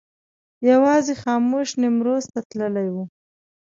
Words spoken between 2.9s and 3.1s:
و.